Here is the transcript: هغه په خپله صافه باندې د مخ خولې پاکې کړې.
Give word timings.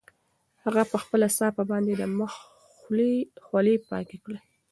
هغه 0.63 0.83
په 0.91 0.97
خپله 1.03 1.27
صافه 1.37 1.63
باندې 1.71 1.93
د 1.95 2.03
مخ 2.17 2.33
خولې 3.45 3.75
پاکې 3.89 4.17
کړې. 4.23 4.39